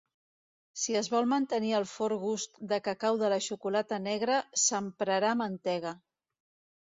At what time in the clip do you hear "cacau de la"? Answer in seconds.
2.87-3.39